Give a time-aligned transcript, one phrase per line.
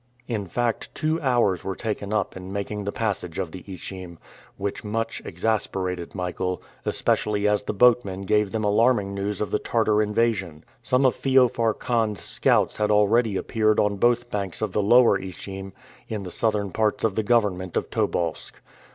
[0.27, 4.17] In fact, two hours were taken up in making the passage of the Ichim,
[4.57, 10.01] which much exasperated Michael, especially as the boatmen gave them alarming news of the Tartar
[10.01, 10.63] invasion.
[10.81, 15.71] Some of Feofar Khan's scouts had already appeared on both banks of the lower Ichim,
[16.09, 18.59] in the southern parts of the government of Tobolsk.